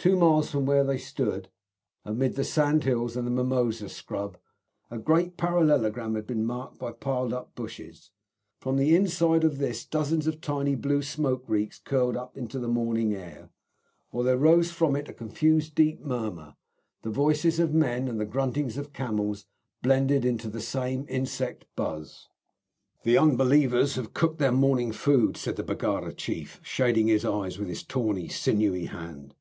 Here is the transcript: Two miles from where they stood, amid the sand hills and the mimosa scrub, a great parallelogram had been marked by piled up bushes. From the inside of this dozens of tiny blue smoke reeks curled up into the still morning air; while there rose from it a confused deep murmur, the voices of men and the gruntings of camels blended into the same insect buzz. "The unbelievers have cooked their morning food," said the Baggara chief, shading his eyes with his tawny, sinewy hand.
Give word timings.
Two 0.00 0.16
miles 0.16 0.48
from 0.52 0.64
where 0.64 0.84
they 0.84 0.96
stood, 0.96 1.48
amid 2.04 2.36
the 2.36 2.44
sand 2.44 2.84
hills 2.84 3.16
and 3.16 3.26
the 3.26 3.32
mimosa 3.32 3.88
scrub, 3.88 4.38
a 4.92 4.96
great 4.96 5.36
parallelogram 5.36 6.14
had 6.14 6.24
been 6.24 6.44
marked 6.46 6.78
by 6.78 6.92
piled 6.92 7.32
up 7.32 7.56
bushes. 7.56 8.12
From 8.60 8.76
the 8.76 8.94
inside 8.94 9.42
of 9.42 9.58
this 9.58 9.84
dozens 9.84 10.28
of 10.28 10.40
tiny 10.40 10.76
blue 10.76 11.02
smoke 11.02 11.42
reeks 11.48 11.80
curled 11.80 12.16
up 12.16 12.36
into 12.38 12.60
the 12.60 12.66
still 12.68 12.74
morning 12.74 13.12
air; 13.12 13.50
while 14.10 14.22
there 14.22 14.36
rose 14.38 14.70
from 14.70 14.94
it 14.94 15.08
a 15.08 15.12
confused 15.12 15.74
deep 15.74 15.98
murmur, 15.98 16.54
the 17.02 17.10
voices 17.10 17.58
of 17.58 17.74
men 17.74 18.06
and 18.06 18.20
the 18.20 18.24
gruntings 18.24 18.76
of 18.78 18.92
camels 18.92 19.46
blended 19.82 20.24
into 20.24 20.48
the 20.48 20.60
same 20.60 21.06
insect 21.08 21.64
buzz. 21.74 22.28
"The 23.02 23.18
unbelievers 23.18 23.96
have 23.96 24.14
cooked 24.14 24.38
their 24.38 24.52
morning 24.52 24.92
food," 24.92 25.36
said 25.36 25.56
the 25.56 25.64
Baggara 25.64 26.12
chief, 26.16 26.60
shading 26.62 27.08
his 27.08 27.24
eyes 27.24 27.58
with 27.58 27.66
his 27.66 27.82
tawny, 27.82 28.28
sinewy 28.28 28.84
hand. 28.84 29.34